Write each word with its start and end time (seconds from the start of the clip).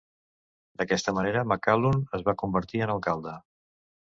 D'aquesta 0.81 1.13
manera, 1.17 1.43
McCallum 1.51 2.01
es 2.19 2.25
va 2.31 2.35
convertir 2.45 2.85
en 2.87 2.95
alcalde. 2.95 3.37